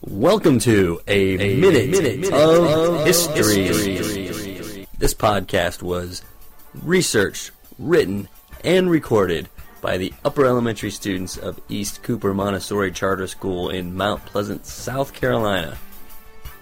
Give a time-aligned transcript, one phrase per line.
[0.00, 4.86] Welcome to a, minute, minute, minute, of, history.
[4.96, 6.22] This podcast was
[6.84, 8.28] researched, written,
[8.62, 9.48] and recorded
[9.80, 15.12] by the upper elementary students of East Cooper Montessori Charter School in Mount Pleasant, South
[15.12, 15.76] Carolina.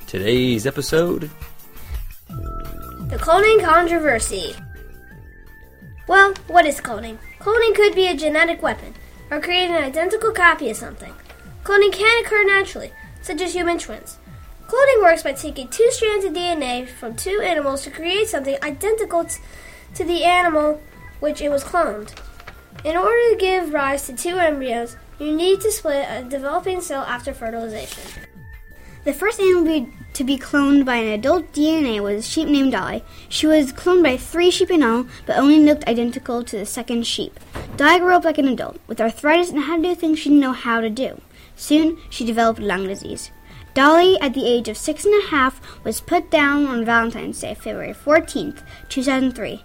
[0.07, 1.31] Today's episode
[2.29, 4.55] The cloning controversy.
[6.09, 7.19] Well, what is cloning?
[7.39, 8.95] Cloning could be a genetic weapon,
[9.31, 11.13] or create an identical copy of something.
[11.65, 12.93] Cloning can occur naturally,
[13.27, 14.19] such as human twins.
[14.69, 19.25] Cloning works by taking two strands of DNA from two animals to create something identical
[19.25, 19.41] t-
[19.95, 20.81] to the animal
[21.19, 22.15] which it was cloned.
[22.85, 27.03] In order to give rise to two embryos, you need to split a developing cell
[27.03, 28.23] after fertilization.
[29.03, 33.03] The first animal to be cloned by an adult DNA was a sheep named Dolly.
[33.29, 37.09] She was cloned by three sheep in all, but only looked identical to the second
[37.09, 37.41] sheep.
[37.77, 40.41] Dolly grew up like an adult, with arthritis and had to do things she didn't
[40.41, 41.21] know how to do.
[41.57, 43.31] Soon, she developed lung disease.
[43.75, 47.55] Dolly, at the age of six and a half, was put down on Valentine's Day,
[47.55, 49.63] February 14th, 2003.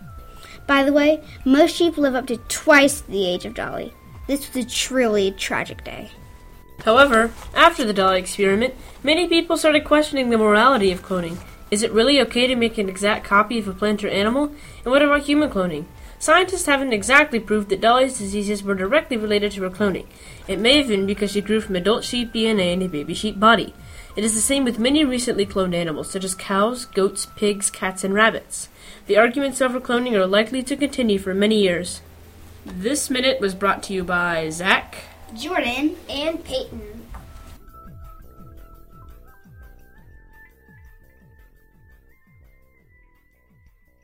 [0.67, 3.93] By the way, most sheep live up to twice the age of Dolly.
[4.27, 6.11] This was a truly tragic day.
[6.85, 11.37] However, after the Dolly experiment, many people started questioning the morality of cloning.
[11.69, 14.51] Is it really okay to make an exact copy of a plant or animal?
[14.83, 15.85] And what about human cloning?
[16.21, 20.05] Scientists haven't exactly proved that Dolly's diseases were directly related to her cloning.
[20.47, 23.39] It may have been because she grew from adult sheep DNA in a baby sheep
[23.39, 23.73] body.
[24.15, 28.03] It is the same with many recently cloned animals, such as cows, goats, pigs, cats,
[28.03, 28.69] and rabbits.
[29.07, 32.01] The arguments over cloning are likely to continue for many years.
[32.67, 34.97] This minute was brought to you by Zach.
[35.35, 37.07] Jordan, And Peyton.